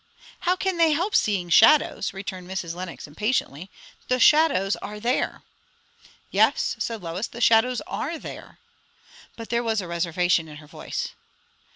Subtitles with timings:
[0.39, 2.73] "How can they help seeing shadows?" returned Mrs.
[2.73, 3.69] Lenox impatiently.
[4.07, 5.43] "The shadows are there!"
[6.31, 8.57] "Yes," said Lois, "the shadows are there."
[9.37, 11.09] But there was a reservation in her voice.